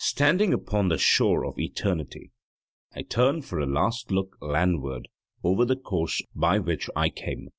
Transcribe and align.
Standing 0.00 0.54
upon 0.54 0.88
the 0.88 0.96
shore 0.96 1.44
of 1.44 1.58
eternity, 1.58 2.32
I 2.94 3.02
turn 3.02 3.42
for 3.42 3.58
a 3.60 3.66
last 3.66 4.10
look 4.10 4.38
landward 4.40 5.06
over 5.44 5.66
the 5.66 5.76
course 5.76 6.22
by 6.34 6.58
which 6.58 6.88
I 6.96 7.10
came. 7.10 7.50